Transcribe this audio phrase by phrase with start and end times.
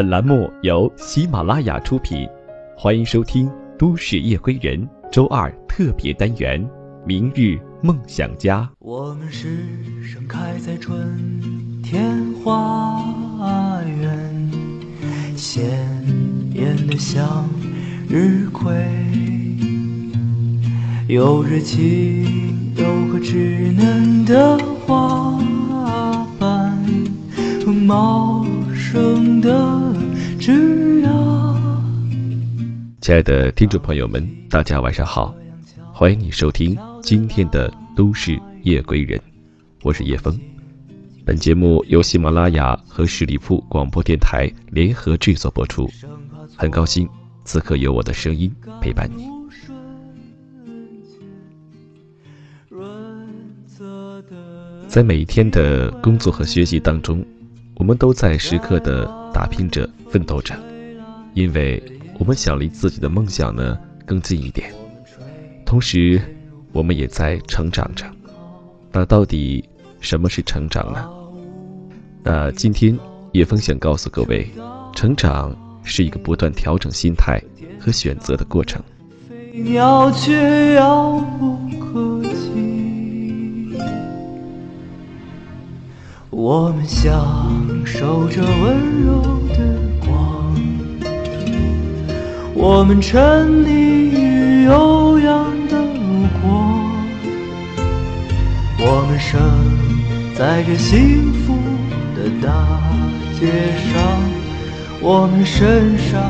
[0.00, 2.26] 本栏目由喜马拉雅出品，
[2.74, 3.46] 欢迎收听
[3.78, 6.58] 《都市夜归人》周二特别单元
[7.04, 8.62] 《明日梦想家》。
[8.78, 9.58] 我们是
[10.02, 10.98] 盛开在春
[11.82, 13.04] 天花
[14.00, 14.50] 园，
[15.36, 15.68] 鲜
[16.54, 17.46] 艳的向
[18.08, 18.72] 日葵，
[21.08, 24.56] 有热情，有个稚嫩的
[24.86, 25.38] 花
[26.38, 26.74] 瓣，
[27.86, 29.89] 茂盛的
[30.50, 31.56] 枝桠。
[33.00, 35.32] 亲爱的听众朋友们，大家晚上好，
[35.92, 39.16] 欢迎你收听今天的《都市夜归人》，
[39.82, 40.36] 我是叶枫。
[41.24, 45.88] 本节目由喜马拉雅和十里铺广播电台联合制作播出，
[46.56, 47.08] 很高兴
[47.44, 49.28] 此刻有我的声音陪伴你。
[54.88, 57.24] 在每一天的工作和学习当中，
[57.80, 60.54] 我们都在时刻的打拼着、奋斗着，
[61.32, 61.82] 因为
[62.18, 64.70] 我们想离自己的梦想呢更近一点。
[65.64, 66.20] 同时，
[66.72, 68.04] 我们也在成长着。
[68.92, 69.66] 那到底
[69.98, 71.08] 什么是成长呢？
[72.22, 72.98] 那今天
[73.32, 74.46] 叶枫想告诉各位，
[74.94, 77.42] 成长是一个不断调整心态
[77.80, 78.82] 和选择的过程。
[79.26, 82.09] 飞鸟却遥不可
[86.42, 87.06] 我们享
[87.84, 89.58] 受着温柔的
[90.00, 90.56] 光，
[92.54, 95.76] 我们沉溺于悠扬的
[96.40, 96.80] 光，
[98.78, 99.38] 我们生
[100.34, 101.58] 在这幸福
[102.16, 102.50] 的大
[103.38, 103.46] 街
[103.92, 104.00] 上，
[105.02, 106.22] 我们身上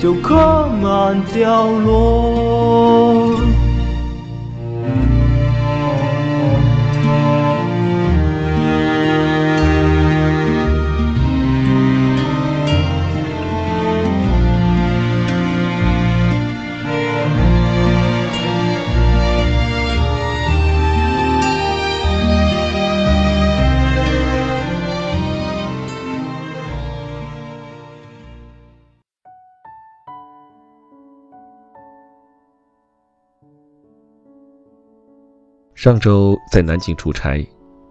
[0.00, 3.09] 就刻满凋落。
[35.82, 37.42] 上周在南京出差，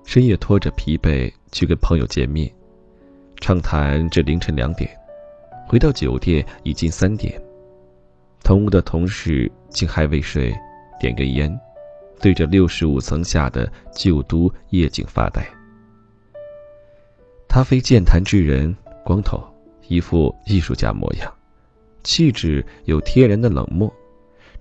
[0.05, 2.47] 深夜拖着疲惫去跟朋友见面，
[3.41, 4.87] 畅谈至凌晨两点，
[5.67, 7.41] 回到酒店已经三点。
[8.43, 10.55] 同屋的同事竟还未睡，
[10.99, 11.59] 点根烟，
[12.21, 15.43] 对着六十五层下的旧都夜景发呆。
[17.47, 19.43] 他非健谈之人，光头，
[19.87, 21.33] 一副艺术家模样，
[22.03, 23.91] 气质有天然的冷漠。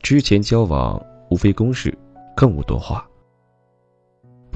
[0.00, 1.94] 之前交往无非公事，
[2.34, 3.06] 更无多话。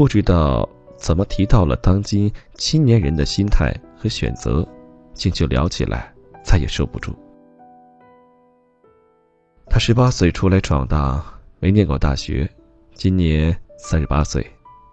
[0.02, 4.66] 不知道怎么提到了当今青年人的心态和选择，
[5.14, 7.14] 竟就聊起来，再也收不住。
[9.70, 11.24] 他十八岁出来闯荡，
[11.60, 12.50] 没念过大学，
[12.94, 14.44] 今年三十八岁，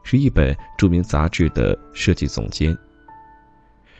[0.03, 2.77] 是一本著名杂志的设计总监。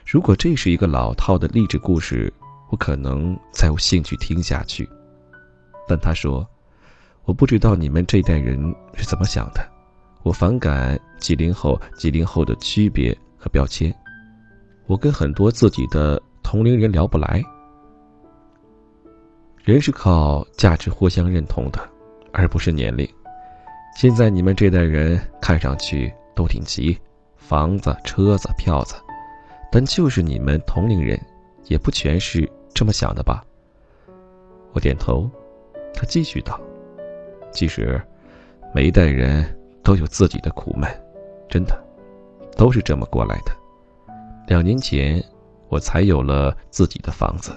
[0.06, 2.32] 如果这是一个老套的励志故事，
[2.70, 4.88] 我可能再有兴趣听下去。
[5.88, 6.48] 但他说
[7.26, 8.60] ：“我不知道你们这代人
[8.94, 9.70] 是怎么想的。”
[10.24, 13.94] 我反感几零后、几零后的区别和标签。
[14.86, 17.42] 我跟很多自己的同龄人聊不来。
[19.64, 21.80] 人是靠价值互相认同的，
[22.34, 23.08] 而不是年龄。
[23.96, 26.98] 现在你们这代人看上去都挺急，
[27.36, 28.96] 房子、车子、票子，
[29.72, 31.20] 但就是你们同龄人，
[31.66, 33.44] 也不全是这么想的吧？
[34.74, 35.30] 我点头。
[35.94, 36.60] 他继续道
[37.52, 38.02] ：“其实，
[38.74, 39.46] 每一代人。”
[39.84, 40.90] 都有自己的苦闷，
[41.48, 41.78] 真的，
[42.56, 43.52] 都是这么过来的。
[44.48, 45.24] 两年前，
[45.68, 47.52] 我才有了自己的房子，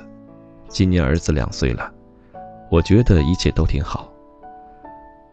[0.69, 1.93] 今年儿子两岁了，
[2.71, 4.13] 我觉得一切都挺好。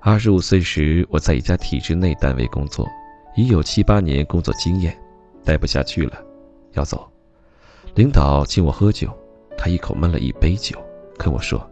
[0.02, 2.88] 二十五岁时，我在一家体制内单位工作，
[3.36, 4.98] 已有七八年工作经验，
[5.44, 6.18] 待不下去了，
[6.72, 7.06] 要走。
[7.96, 9.10] 领导请我喝酒，
[9.58, 10.78] 他一口闷了一杯酒，
[11.18, 11.70] 跟我说：“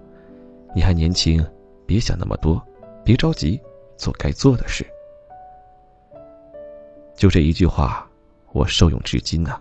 [0.75, 1.45] 你还年轻，
[1.85, 2.61] 别想那么多，
[3.05, 3.59] 别着急，
[3.95, 4.85] 做该做的事。”
[7.17, 8.07] 就这一句话，
[8.53, 9.59] 我受用至今呐。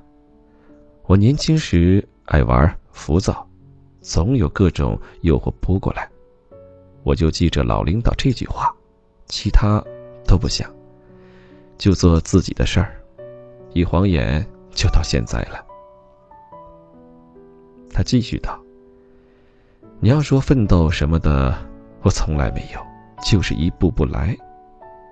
[1.06, 3.48] 我年轻时爱玩、浮躁，
[4.02, 6.06] 总有各种诱惑扑过来，
[7.02, 8.70] 我就记着老领导这句话，
[9.24, 9.82] 其他
[10.26, 10.70] 都不想，
[11.78, 13.00] 就做自己的事儿，
[13.72, 15.64] 一晃眼就到现在了。
[17.90, 18.60] 他继续道
[19.98, 21.56] ：“你要说奋斗什么的，
[22.02, 22.80] 我从来没有，
[23.24, 24.36] 就是一步步来，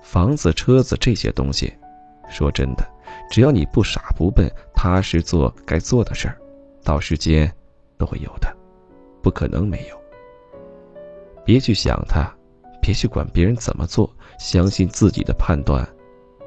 [0.03, 1.73] 房子、车子这些东西。”
[2.29, 2.85] 说真的，
[3.31, 6.37] 只要你不傻不笨，踏实做该做的事儿，
[6.83, 7.51] 到时间
[7.97, 8.55] 都会有的，
[9.23, 9.97] 不可能没有。
[11.45, 12.33] 别去想他，
[12.81, 15.87] 别去管别人怎么做，相信自己的判断，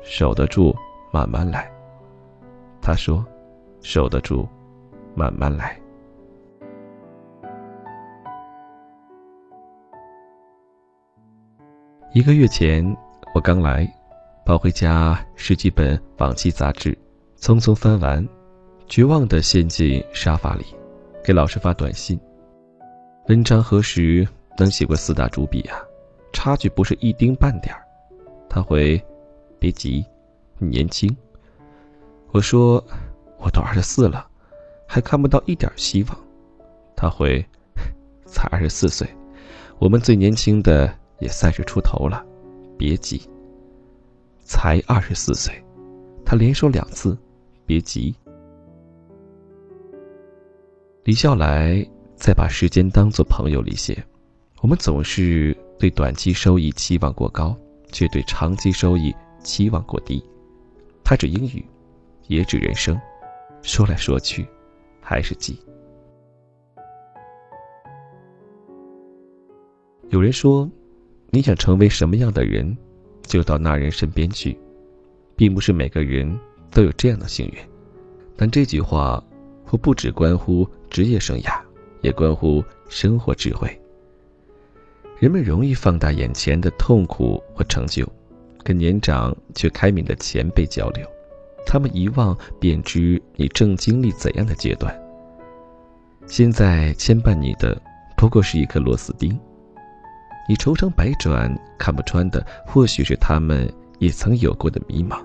[0.01, 0.75] 守得住，
[1.11, 1.71] 慢慢来。
[2.81, 3.25] 他说
[3.81, 4.47] ：“守得住，
[5.13, 5.79] 慢慢来。”
[12.13, 12.97] 一个月前，
[13.35, 13.87] 我刚来，
[14.47, 16.97] 抱回家十几本往期杂志，
[17.37, 18.25] 匆匆翻完，
[18.87, 20.63] 绝望的陷进沙发里，
[21.21, 22.17] 给老师发短信。
[23.27, 24.25] 文章何时
[24.57, 25.77] 能写过四大主笔啊？
[26.31, 27.83] 差距不是一丁半点儿。
[28.47, 28.97] 他回
[29.59, 30.05] ：“别急，
[30.59, 31.13] 你年轻。”
[32.31, 32.81] 我说
[33.43, 34.25] ：“我都二十四了，
[34.87, 36.17] 还看不到一点希望。”
[36.95, 37.45] 他回
[38.25, 39.05] ：“才二十四岁，
[39.77, 40.89] 我们最年轻的。”
[41.19, 42.23] 也三十出头了，
[42.77, 43.27] 别急。
[44.47, 45.53] 才二十四岁，
[46.25, 47.17] 他连说两次，
[47.65, 48.15] 别急。
[51.03, 51.85] 李笑来
[52.15, 54.01] 在把时间当作朋友里写，
[54.61, 57.53] 我们总是对短期收益期望过高，
[57.91, 60.23] 却对长期收益期望过低。
[61.03, 61.63] 他指英语，
[62.27, 62.97] 也指人生，
[63.61, 64.47] 说来说去，
[65.01, 65.59] 还是急。
[70.07, 70.67] 有人说。
[71.29, 72.75] 你想成为什么样的人，
[73.27, 74.57] 就到那人身边去，
[75.35, 76.39] 并不是每个人
[76.71, 77.53] 都有这样的幸运。
[78.35, 79.23] 但这句话，
[79.65, 81.59] 或不只关乎职业生涯，
[82.01, 83.69] 也关乎生活智慧。
[85.19, 88.07] 人们容易放大眼前的痛苦和成就，
[88.63, 91.05] 跟年长却开明的前辈交流，
[91.65, 94.97] 他们一望便知你正经历怎样的阶段。
[96.27, 97.81] 现在牵绊你的，
[98.15, 99.37] 不过是一颗螺丝钉。
[100.47, 105.19] 你愁肠百转看不穿的，或许是他们也曾有过的迷茫。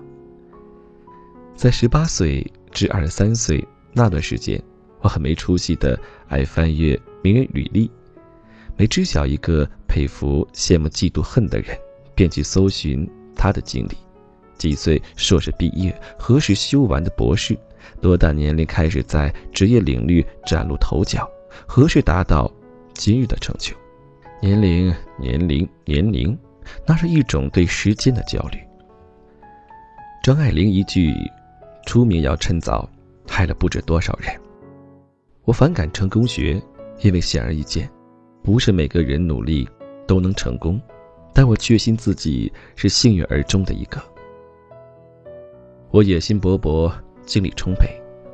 [1.55, 4.61] 在十八岁至二十三岁那段时间，
[4.99, 5.97] 我很没出息的
[6.27, 7.89] 爱翻阅名人履历，
[8.75, 11.77] 每知晓一个佩服、羡慕、嫉妒、恨的人，
[12.13, 13.95] 便去搜寻他的经历：
[14.57, 17.57] 几岁硕士毕业，何时修完的博士，
[18.01, 21.29] 多大年龄开始在职业领域崭露头角，
[21.65, 22.51] 何时达到
[22.93, 23.73] 今日的成就。
[24.43, 26.37] 年龄，年龄，年龄，
[26.85, 28.59] 那是一种对时间的焦虑。
[30.21, 31.15] 张爱玲一句
[31.87, 32.89] “出名要趁早”，
[33.25, 34.29] 害了不知多少人。
[35.45, 36.61] 我反感成功学，
[36.99, 37.89] 因为显而易见，
[38.43, 39.65] 不是每个人努力
[40.05, 40.77] 都能成功。
[41.33, 43.97] 但我确信自己是幸运儿中的一个。
[45.89, 46.91] 我野心勃勃，
[47.25, 47.87] 精力充沛，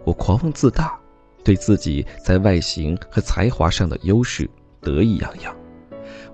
[0.06, 1.00] 我狂妄自大，
[1.44, 4.50] 对自己在外形和才华上的优势
[4.81, 5.56] 得意洋洋。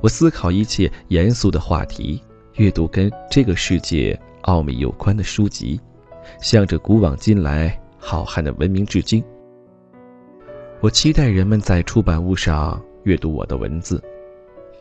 [0.02, 2.22] 我思考一切严肃的话题，
[2.56, 5.80] 阅读跟这个世界奥秘有关的书籍，
[6.40, 9.24] 向着古往今来浩瀚的文明致敬。
[10.82, 14.04] 我期待人们在出版物上阅读我的文字，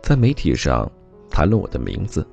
[0.03, 0.91] 在媒体上
[1.31, 2.27] 谈论我的名字。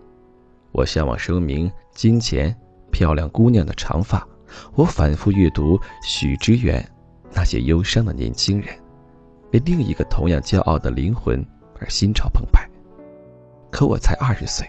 [0.74, 2.54] 我向往声名、金钱、
[2.92, 4.28] 漂亮姑娘的长发。
[4.76, 6.86] 我反复阅读许知远
[7.34, 8.76] 那些忧伤的年轻人，
[9.54, 11.46] 为另一个同样骄傲的灵魂
[11.80, 12.68] 而心潮澎湃。
[13.72, 14.68] 可我才二十岁，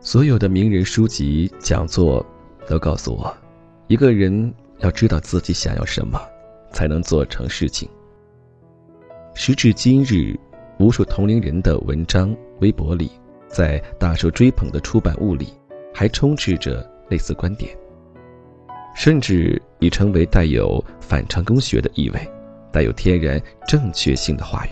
[0.00, 2.24] 所有的名人书籍讲座
[2.66, 3.32] 都告诉我，
[3.86, 6.18] 一个人要知道自己想要什么，
[6.72, 7.88] 才能做成事情。
[9.34, 10.34] 时至今日，
[10.78, 13.10] 无数同龄人的文章、微博里，
[13.46, 15.52] 在大受追捧的出版物里，
[15.94, 17.76] 还充斥着类似观点，
[18.96, 22.28] 甚至已成为带有反成功学的意味、
[22.72, 24.70] 带有天然正确性的话语，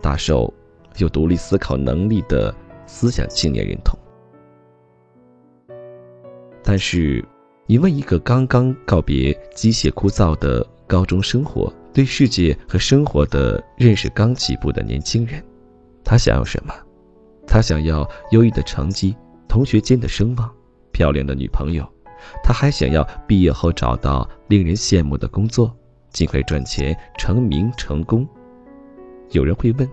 [0.00, 0.52] 大受。
[0.98, 2.54] 有独立思考能力的
[2.86, 3.98] 思想青年认同，
[6.62, 7.24] 但是，
[7.66, 15.42] 你问一个刚刚告别机械枯燥的高中生活，对世界和生活的认识刚起步的年轻人，
[16.04, 16.74] 他想要什么？
[17.46, 19.16] 他想要优异的成绩、
[19.48, 20.50] 同学间的声望、
[20.92, 21.86] 漂亮的女朋友，
[22.42, 25.74] 他还想要毕业后找到令人羡慕的工作，
[26.10, 28.26] 尽快赚钱、成名、成功。
[29.30, 29.88] 有人会问。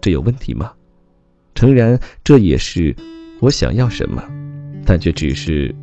[0.00, 0.72] 这有问题吗？
[1.54, 2.94] 诚然，这也是
[3.40, 4.22] 我想要什么，
[4.84, 5.74] 但却只是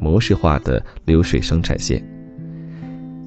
[0.00, 2.02] 模式化的流水生产线。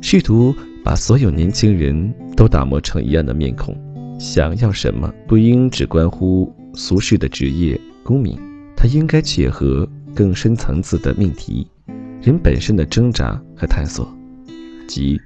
[0.01, 3.77] 试图把所有年轻人都打磨成一样的面孔。
[4.19, 8.37] 想要什么，不应只关乎俗世的职业功名，
[8.75, 11.67] 它应该切合更深层次的命题，
[12.21, 14.11] 人本身的挣扎和探索。
[14.87, 15.19] 即，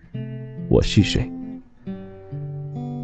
[0.70, 1.32] 我是谁？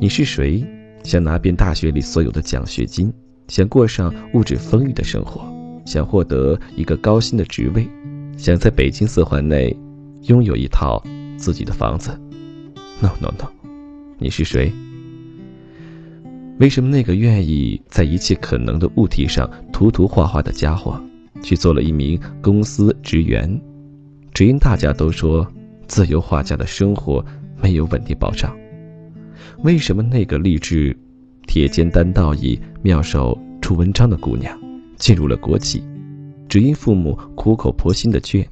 [0.02, 0.66] 你是谁？
[1.04, 3.12] 想拿遍大学里所有的奖学金，
[3.48, 5.42] 想过上物质丰裕的生活，
[5.86, 7.88] 想获得一个高薪的职位，
[8.38, 9.76] 想在北京四环内
[10.24, 11.02] 拥有一套
[11.38, 12.12] 自己的房子。
[13.02, 13.48] No No No，
[14.18, 14.72] 你是谁？
[16.60, 21.02] 为什么那个愿意在一切可能的物体上涂涂画画的家伙，
[21.42, 23.60] 去做了一名公司职员？
[24.34, 25.48] 只因大家都说
[25.88, 27.26] 自由画家的生活
[27.62, 28.54] 没有稳定保障。
[29.64, 30.96] 为什么那个励志
[31.46, 34.58] 铁肩担道义、妙手出文章的姑娘，
[34.96, 35.84] 进入了国企，
[36.48, 38.48] 只因父母苦口婆心的劝，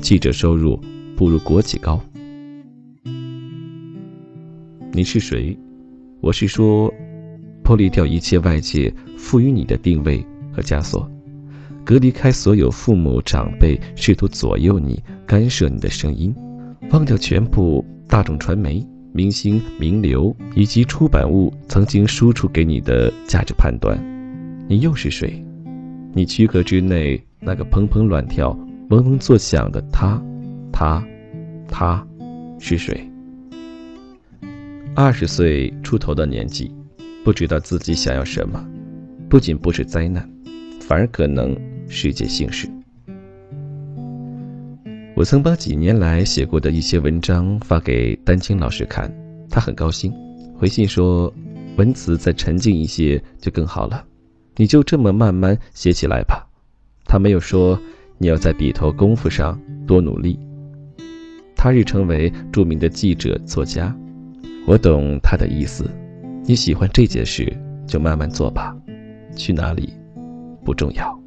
[0.00, 0.80] 记者收入
[1.14, 2.00] 不如国企高？
[4.92, 5.58] 你是谁？
[6.20, 6.92] 我是说。
[7.62, 11.10] 脱离掉一切外界赋予你的定位和枷锁，
[11.84, 16.32] 隔离开所有父母长辈试图左右你、干涉你的声音，
[16.92, 18.86] 忘掉全部大众传媒、
[19.16, 23.98] 明星、名流以及出版物曾经输出给你的价值判断，
[24.68, 25.42] 你又是谁？
[26.12, 28.50] 你躯壳之内那个砰砰乱跳、
[28.90, 30.22] 嗡嗡作响的他，
[30.70, 31.02] 他，
[31.66, 32.06] 他，
[32.60, 33.10] 是谁？
[34.94, 36.70] 二十岁出头的年纪。
[37.24, 38.64] 不知道自己想要什么，
[39.28, 40.30] 不仅不是灾难，
[40.78, 41.56] 反而可能
[41.88, 42.68] 是件幸事。
[45.16, 49.10] 我曾把几年来写过的一些文章发给丹青老师看，
[49.48, 50.12] 他很高兴，
[50.58, 51.32] 回信说
[51.78, 54.04] ：“文词再沉静一些就更好了，
[54.56, 56.46] 你就这么慢慢写起来吧。”
[57.06, 57.80] 他没有说
[58.18, 60.38] 你要在笔头功夫上多努力。
[61.56, 63.96] 他日成为著名的记者作家，
[64.66, 65.90] 我懂他的意思。
[66.44, 67.50] 你喜欢这件事，
[67.86, 68.76] 就慢慢做吧。
[69.34, 69.94] 去哪里，
[70.62, 71.18] 不重要。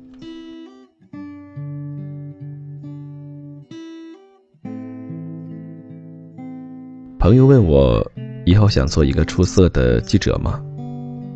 [7.20, 8.10] 朋友问我，
[8.46, 10.64] 以后想做一个出色的记者吗？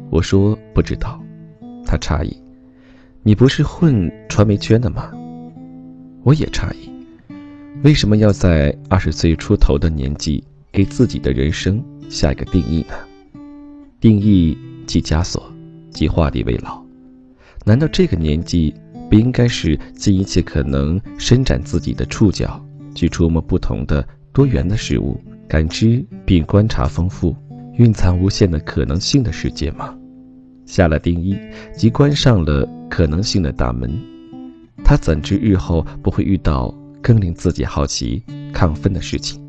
[0.10, 1.22] 我说不知道。
[1.86, 2.34] 他诧异
[3.22, 5.12] ：“你不是混传媒圈的吗？”
[6.24, 6.90] 我也诧异
[7.84, 12.96] ：“为什么要在二十岁出头的年纪给自己的人生下一个定义呢？”
[14.00, 15.44] 定义即枷锁，
[15.92, 16.82] 即画地为牢。
[17.66, 18.74] 难道这个年纪
[19.10, 22.58] 不应该是尽一切可能伸展自己的触角，
[22.96, 27.36] 去触摸不同的多元的事物，感知并观察丰富、
[27.74, 29.96] 蕴藏无限的可能性的世界吗？
[30.66, 31.38] 下了定义，
[31.76, 33.92] 即关上了可能性的大门。
[34.84, 38.24] 他怎知日后不会遇到更令自己好奇、
[38.54, 39.42] 亢奋的事情？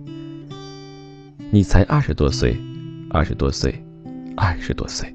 [1.51, 2.57] 你才二十多岁，
[3.11, 3.75] 二十多岁。
[4.37, 5.15] 二十多岁，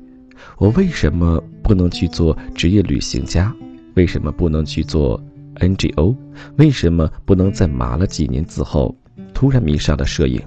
[0.58, 3.54] 我为什么不能去做职业旅行家？
[3.96, 5.22] 为什么不能去做
[5.56, 6.16] NGO？
[6.56, 8.96] 为什么不能在码了几年字后，
[9.34, 10.42] 突然迷上了摄影？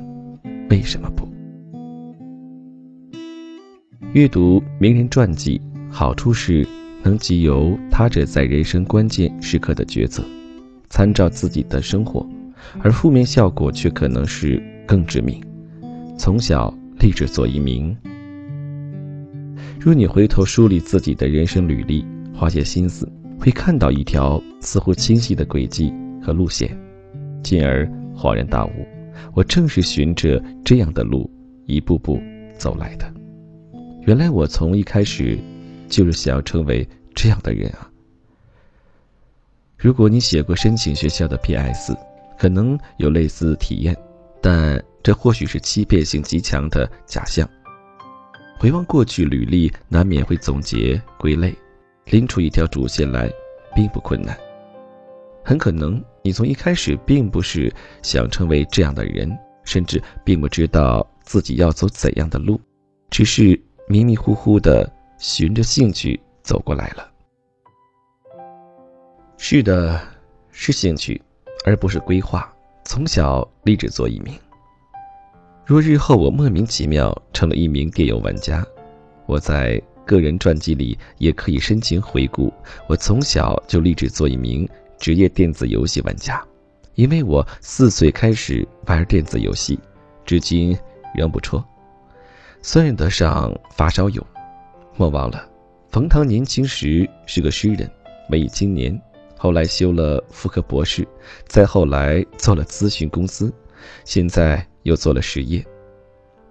[0.71, 1.29] 为什么不？
[4.13, 6.67] 阅读名人传记，好处是
[7.03, 10.23] 能集邮他者在人生关键时刻的抉择，
[10.91, 12.27] 参照自己的生活；
[12.83, 15.43] 而负面效果却可能是更致命。
[16.19, 17.97] 从小立志做一名。
[19.81, 22.05] 若你回头梳理自己的人生履历，
[22.35, 25.93] 花些心思，会看到一条似乎清晰的轨迹
[26.23, 26.77] 和路线，
[27.43, 28.71] 进而恍然大悟：
[29.35, 31.31] 我正是循着这样的路
[31.67, 32.21] 一步步
[32.59, 33.13] 走来的。
[34.07, 35.39] 原来我从一开始
[35.89, 37.89] 就是想要成为这样的人啊！
[39.77, 41.97] 如果你写过申请学校的 P.S，
[42.39, 43.97] 可能有类似体验，
[44.41, 47.49] 但这或许是欺骗性极强的假象。
[48.59, 51.53] 回望过去履历，难免会总结归类，
[52.07, 53.29] 拎出一条主线来，
[53.75, 54.37] 并不困难。
[55.45, 57.73] 很可能你从一开始并不是
[58.03, 62.61] 想成为这样的人，甚至并不知道自己要走怎样的路，
[63.11, 67.11] 只是迷迷糊糊的循着兴趣走过来了。
[69.37, 70.01] 是的，
[70.51, 71.21] 是兴趣，
[71.65, 72.53] 而不是规划。
[72.85, 74.35] 从小立志做一名。
[75.65, 78.65] 若日后我莫名其妙成了一名电游玩家，
[79.27, 82.53] 我在个人传记里也可以深情回顾：
[82.89, 84.69] 我从小就立志做一名
[85.03, 86.41] 职业电子游戏玩家，
[86.95, 89.77] 因为我四岁开始玩电子游戏，
[90.25, 90.79] 至今
[91.13, 91.63] 仍不辍，
[92.63, 94.25] 算得上发烧友。
[94.97, 95.45] 莫忘了，
[95.91, 97.91] 冯唐年轻时是个诗人、
[98.31, 98.97] 文艺青年，
[99.37, 101.05] 后来修了妇科博士，
[101.49, 103.53] 再后来做了咨询公司，
[104.05, 104.65] 现在。
[104.85, 105.65] 又做了实业。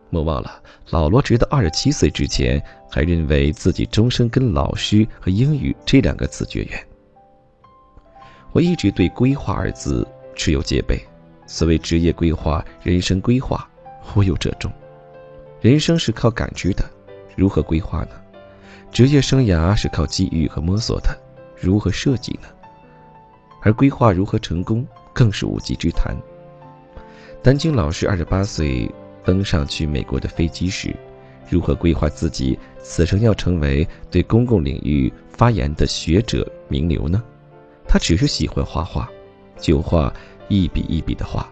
[0.10, 6.88] 莫忘了，老罗直到二十七岁之前，还认为自己终生跟老师和英语这两个字绝缘。
[8.54, 11.00] 我一直对“规划”二字持有戒备。
[11.46, 13.70] 所谓职业规划、人生规划，
[14.02, 14.72] 忽悠者众。
[15.60, 16.84] 人生是靠感知的，
[17.36, 18.12] 如何规划呢？
[18.92, 21.18] 职业生涯是靠机遇和摸索的，
[21.60, 22.48] 如何设计呢？
[23.62, 26.16] 而规划如何成功，更是无稽之谈。
[27.44, 28.90] 丹青老师二十八岁
[29.24, 30.96] 登上去美国的飞机时，
[31.50, 37.22] 如何规划自己此生要成为对公共领域发言的学者名流呢？
[37.92, 39.06] 他只是喜欢画画，
[39.58, 40.14] 就画
[40.48, 41.52] 一笔一笔的画。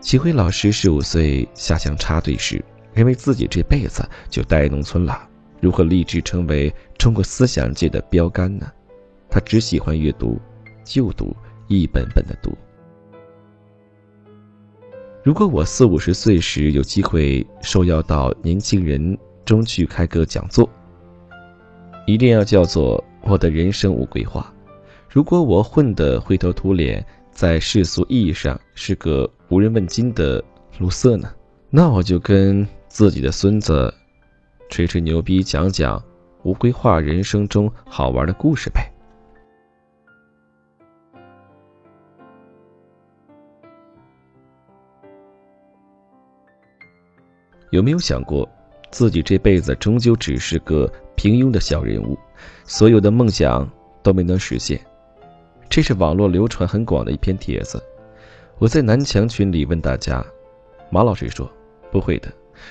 [0.00, 2.60] 齐辉老师十五岁下乡插队时，
[2.92, 5.24] 认为自己这辈子就待农村了，
[5.60, 8.66] 如何立志成为中国思想界的标杆呢？
[9.28, 10.36] 他只喜欢阅读，
[10.82, 11.32] 就读，
[11.68, 12.52] 一本本的读。
[15.22, 20.68] 如果我四五十岁时有机会受邀到年轻人中去开个讲座，
[22.04, 24.52] 一定要叫做“我的人生无规划”。
[25.08, 30.42] 如果我混得灰头土脸，在世俗意义上是个无人问津的
[30.78, 31.32] 卢瑟呢，
[31.68, 33.92] 那我就跟自己的孙子
[34.68, 36.02] 吹吹牛逼，讲讲
[36.42, 38.88] 无规划人生中好玩的故事呗。
[47.70, 48.48] 有没有想过，
[48.90, 52.18] 自己这辈子终究只是个平庸的小人物，
[52.64, 53.68] 所有的梦想
[54.02, 54.80] 都没能实现？
[55.68, 57.82] 这是网络流传很广的一篇帖子。
[58.58, 60.24] 我在南墙群里问大家，
[60.90, 61.50] 马老师说
[61.90, 62.28] ：“不会的。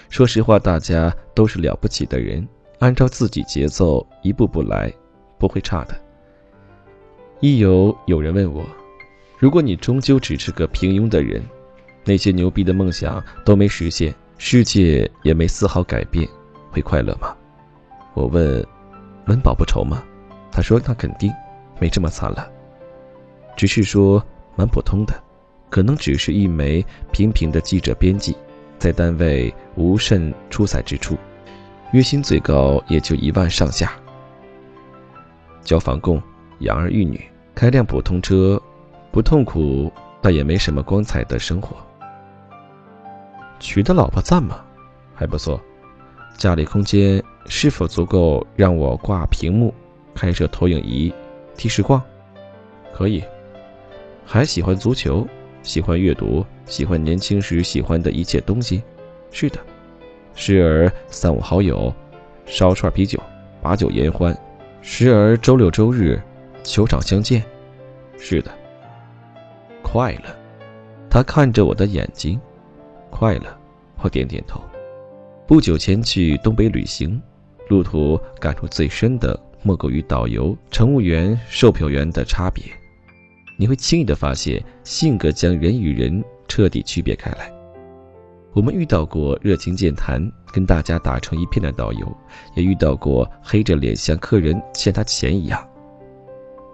[0.10, 2.48] 说实话，大家都是了不起的人，
[2.80, 4.94] 按照自己节奏一步步来，
[5.38, 5.96] 不会差的。”
[7.42, 8.66] 一有有人问我，
[9.38, 11.42] 如果你终究只是个平庸的人，
[12.04, 14.14] 那些牛逼的梦想都没实现。
[14.38, 16.28] 世界也没丝毫改变，
[16.72, 17.36] 会快乐吗？
[18.14, 18.66] 我问，
[19.30, 20.04] 温饱不愁吗？
[20.52, 21.32] 他说那肯定
[21.80, 22.52] 没这么惨了，
[23.56, 24.22] 只是说
[24.56, 25.14] 蛮普通的，
[25.70, 28.36] 可能只是一枚平平的记者编辑，
[28.80, 31.16] 在单位无甚出彩之处，
[31.94, 33.94] 月薪最高也就一万上下，
[35.62, 36.22] 交房供，
[36.62, 38.60] 养儿育女，开辆普通车，
[39.12, 41.78] 不痛苦，但也没什么光彩的生活。
[43.60, 44.66] 娶的老婆赞吗？
[45.14, 45.62] 还不错。
[46.40, 49.74] 家里空间是否足够让我挂屏幕、
[50.16, 51.14] 开设投影仪、
[51.58, 52.02] 替实况？
[52.94, 53.22] 可以。
[54.26, 55.28] 还喜欢足球，
[55.64, 58.82] 喜欢阅读，喜欢年轻时喜欢的一切东西。
[59.32, 59.60] 是的。
[60.34, 61.94] 时而三五好友，
[62.46, 63.22] 烧串啤酒，
[63.62, 64.34] 把酒言欢；
[64.82, 66.22] 时而周六周日，
[66.64, 67.44] 球场相见。
[68.18, 68.50] 是的。
[69.84, 70.34] 快乐。
[71.10, 72.40] 他看着我的眼睛。
[73.10, 73.44] 快乐，
[74.02, 74.62] 我点点头。
[75.50, 77.20] 不久前去东北旅行，
[77.70, 82.64] 路途感触最深的莫过于导游、乘务员、售票员的差别。
[83.58, 87.52] 你会轻易的发现，性格将人与人彻底区别开来。
[88.54, 90.22] 我们遇到过热情健谈、
[90.54, 92.16] 跟大家打成一片的导游，
[92.54, 95.68] 也遇到过黑着脸像客人欠他钱一样，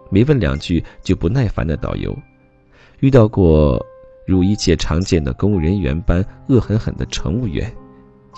[0.10, 2.14] 没问两句就不耐烦的导游，
[3.00, 3.82] 遇到过。
[4.28, 7.72] 如一切常见的公务人员般恶狠狠的乘务员，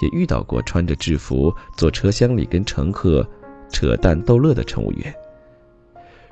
[0.02, 3.28] 也遇到过穿着制服坐车厢里跟乘客
[3.70, 5.14] 扯淡逗乐的乘务员。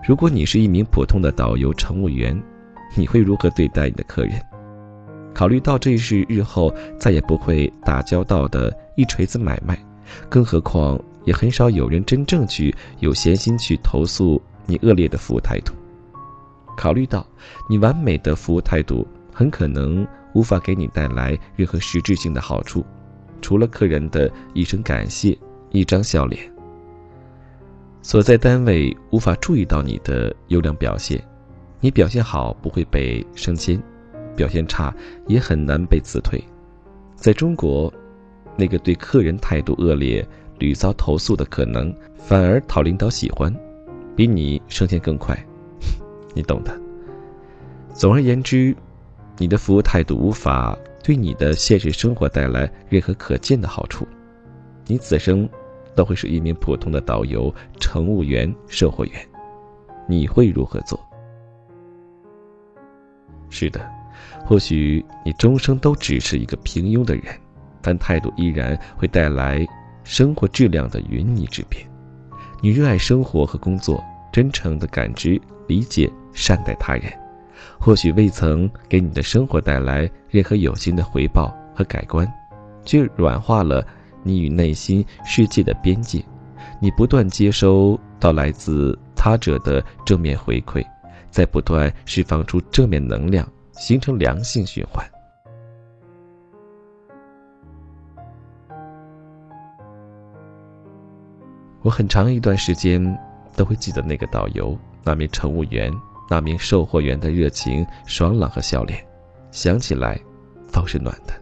[0.08, 2.42] 如果你是一名普通的导游、乘务员，
[2.96, 4.42] 你会如何对待你的客人？
[5.34, 9.78] 考虑到这是日后再也不会打交道的一锤子买卖，
[10.30, 15.74] 更何况也很少有人真正去有闲心去投诉你恶劣的服务态度。
[16.78, 17.26] 考虑到
[17.70, 19.08] 你完美的服务态度。
[19.38, 22.86] 很可能无法给你带来任何实质性的好处，
[23.42, 25.38] 除了客人的一声感谢、
[25.72, 26.42] 一张笑脸。
[28.02, 31.22] 所在单位无法注意到你的优良表现，
[31.80, 33.82] 你表现好不会被升迁，
[34.36, 34.94] 表现差
[35.28, 36.44] 也很难被辞退。
[37.16, 37.92] 在中国，
[38.56, 40.28] 那个对客人态度恶劣、
[40.60, 43.54] 屡遭投诉的，可能反而讨领导喜欢，
[44.16, 45.38] 比你升迁更快，
[46.34, 46.76] 你懂的。
[47.94, 48.76] 总而言之。
[49.38, 54.08] 你的服务态度无法对你的现实生活带来任何可见的好处，
[54.88, 55.48] 你此生
[55.96, 59.14] 都会是一名普通的导游、乘务员、售货员。
[60.08, 61.00] 你会如何做？
[63.52, 63.88] 是的，
[64.48, 67.24] 或许你终生都只是一个平庸的人，
[67.84, 69.64] 但态度依然会带来
[70.04, 71.88] 生活质量的云泥之变。
[72.62, 77.14] 你热爱生活和工作，真诚的感知、理解、善待他人。
[77.86, 82.28] 或许未曾给你的生活带来任何有形的回报和改观，
[82.84, 83.86] 却软化了
[84.24, 86.20] 你与内心世界的边界。
[86.82, 90.84] 你不断接收到来自他者的正面回馈，
[91.30, 95.06] 在不断释放出正面能量，形成良性循环。
[101.84, 103.00] 我很长一段时间
[103.56, 105.94] 都会记得那个导游，那名乘务员。
[106.30, 109.06] 那名售货员的热情、爽朗和笑脸，
[109.52, 110.20] 想起来
[110.72, 111.34] 都是暖的。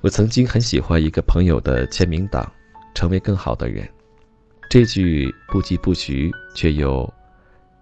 [0.00, 2.50] 我曾经很喜欢一个朋友的签名档
[2.94, 3.88] ，“成为更好的人”，
[4.68, 7.10] 这句不疾不徐却又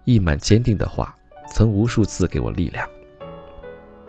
[0.05, 1.13] 溢满坚定的话，
[1.49, 2.87] 曾无数次给我力量。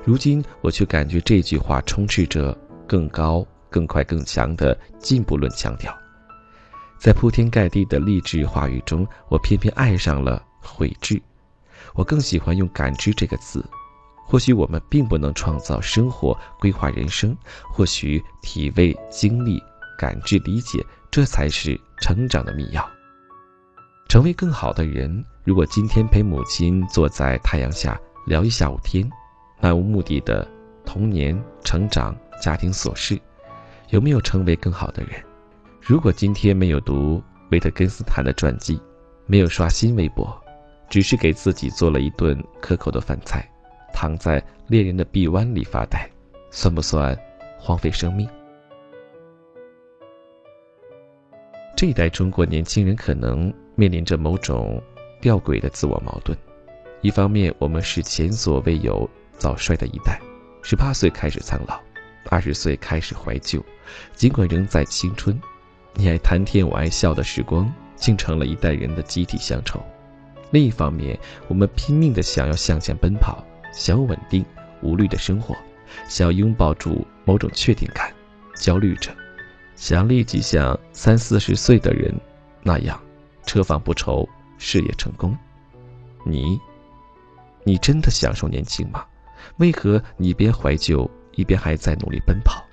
[0.04, 2.56] 如今我却感觉这句话充斥着
[2.86, 5.96] 更高、更快、更强的进步论腔调。
[7.04, 11.20] 在铺天盖地的励志话语中，我偏偏爱上了悔志。
[11.92, 13.62] 我更喜欢用感知这个词。
[14.24, 19.62] 或许我们并不能创造生活、规划人生，或许体味、经历、
[19.98, 22.82] 感知、理解，这才是成长的密钥。
[24.08, 29.06] 成为更好的人，如果今天陪母亲坐在太阳下聊一下午天，
[29.60, 30.48] 漫无目的的
[30.86, 33.20] 童年、成长、家庭琐事，
[33.90, 35.22] 有没有成为更好的人？
[35.86, 38.80] 如果今天没有读维特根斯坦的传记，
[39.26, 40.34] 没有刷新微博，
[40.88, 43.46] 只是给自己做了一顿可口的饭菜。
[43.92, 46.10] 躺在恋人的臂弯里发呆，
[46.50, 47.14] 算不算
[47.58, 48.26] 荒废生命？
[51.76, 54.82] 这一代中国年轻人可能面临着某种
[55.20, 56.34] 吊诡的自我矛盾：
[57.02, 60.18] 一方面，我们是前所未有早衰的一代，
[60.62, 61.78] 十八岁开始苍老，
[62.30, 63.62] 二十岁开始怀旧，
[64.14, 65.38] 尽管仍在青春，
[65.96, 69.78] 你爱谈天我爱笑的时光，竟成了一代人的集体乡愁；
[70.50, 73.44] 另一方面，我们拼命的想要向前奔跑。
[73.72, 74.44] 想要稳定、
[74.82, 75.56] 无虑的生活，
[76.06, 78.12] 想要拥抱住某种确定感，
[78.54, 79.10] 焦虑着，
[79.74, 82.14] 想立即像三四十岁的人
[82.62, 83.00] 那样，
[83.44, 84.28] 车房不愁，
[84.58, 85.36] 事业成功。
[86.24, 86.60] 你，
[87.64, 89.04] 你真的享受年轻吗？
[89.56, 92.64] 为何你一边怀旧，一边还在努力奔跑？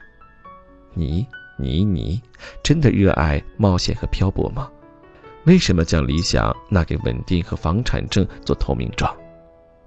[0.94, 1.26] 你，
[1.58, 2.22] 你，你，
[2.64, 4.70] 真的热爱冒险和漂泊吗？
[5.46, 9.16] 为什么将理想拿给稳定和房产证做投名状？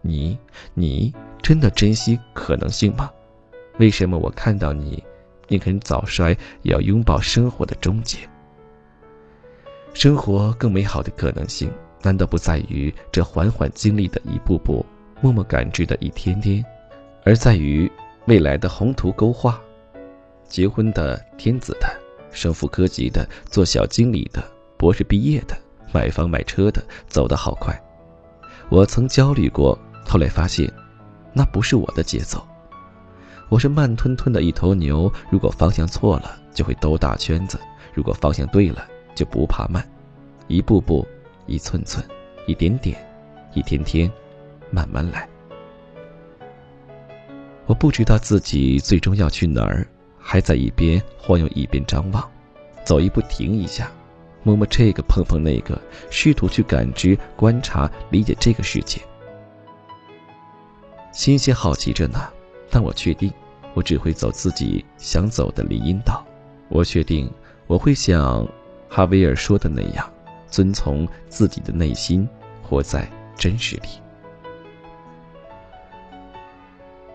[0.03, 0.38] 你，
[0.74, 3.11] 你真的珍惜可能性吗？
[3.79, 5.03] 为什么我看到你，
[5.48, 6.31] 宁肯早衰
[6.62, 8.18] 也要拥抱生活的终结？
[9.94, 11.70] 生活更美好的可能性，
[12.03, 14.85] 难道不在于这缓缓经历的一步步，
[15.20, 16.64] 默默感知的一天天，
[17.24, 17.90] 而在于
[18.27, 19.61] 未来的宏图勾画？
[20.55, 24.40] 结婚的、天子的、升副科级的、做小经理的、
[24.77, 25.59] 博士毕业的、
[25.93, 27.77] 买房买车的，走得好快。
[28.69, 29.77] 我曾焦虑过。
[30.07, 30.73] 后来发现，
[31.33, 32.47] 那不是我的节奏。
[33.49, 37.59] 我是慢吞吞的一头牛，如果方向错了，就会兜大圈子；
[37.93, 39.85] 如果方向对了，就不怕慢。
[40.47, 41.05] 一步步，
[41.49, 42.07] 一寸寸，
[42.47, 42.97] 一点点，
[43.55, 44.09] 一天天，
[44.71, 45.29] 慢慢来。
[47.67, 49.85] 我不知道自己最终要去哪儿，
[50.25, 52.29] 还在一边晃悠一边张望，
[52.83, 53.93] 走一步停一下，
[54.43, 55.79] 摸摸这个碰碰那个，
[56.11, 59.01] 试图去感知、观察、理解这个世界。
[61.13, 62.27] 新鲜好奇着呢，
[62.71, 63.31] 但我确定，
[63.75, 66.25] 我只会走自己想走的林荫道。
[66.69, 67.31] 我确定，
[67.67, 68.49] 我会像
[68.89, 70.11] 哈维尔说的那样，
[70.49, 72.27] 遵从自己的内心，
[72.63, 73.89] 活在真实里。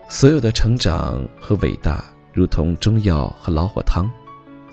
[0.08, 4.08] 所有的成长和伟大，如同中药和老火汤，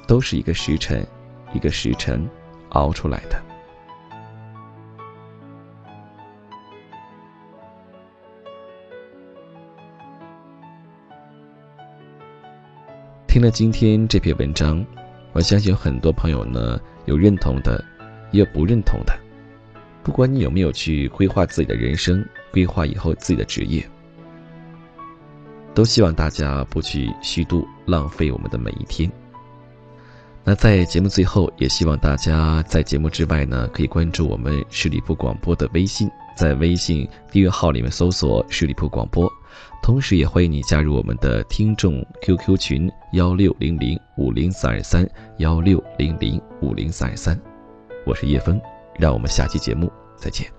[0.08, 1.06] 都是一个时辰，
[1.54, 2.30] 一个时辰
[2.70, 3.42] 熬出来的。
[13.28, 14.86] 听了今天这篇文章，
[15.34, 17.84] 我相信有很多朋友呢有认同的，
[18.32, 19.18] 也有不认同的。
[20.04, 23.88] 不管你有没有去规划自己的人生，规划以后自己的职业，
[25.78, 29.08] 都希望大家不去虚度、浪费我们的每一天。
[30.44, 39.32] 那在节目最后，也希望大家在节目之外呢，可以关注我们十里铺广播的微信，在微信订阅号里面搜索“十里铺广播”。
[39.84, 47.40] 同时，也欢迎你加入我们的听众 QQ 群幺六零零五零三二三幺六零零五零三二三。
[48.04, 48.60] 我是叶枫，
[48.98, 50.57] 让我们下期节目再见。